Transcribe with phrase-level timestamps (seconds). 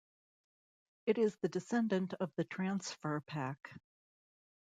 [1.05, 3.79] It is the descendant of the Transfer Pak.